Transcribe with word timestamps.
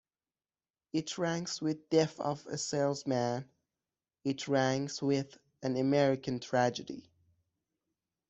It 0.93 1.19
ranks 1.19 1.61
with 1.61 1.87
"Death 1.91 2.19
of 2.19 2.47
a 2.47 2.57
Salesman", 2.57 3.47
it 4.23 4.47
ranks 4.47 4.99
with 4.99 5.37
"An 5.61 5.77
American 5.77 6.39
Tragedy". 6.39 7.07